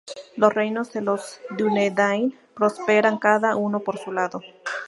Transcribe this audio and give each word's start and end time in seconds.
Los 0.35 0.51
reinos 0.55 0.91
de 0.93 1.01
los 1.01 1.39
Dúnedain 1.55 2.35
prosperan 2.55 3.19
cada 3.19 3.55
uno 3.55 3.81
por 3.81 3.99
su 3.99 4.11
lado. 4.11 4.41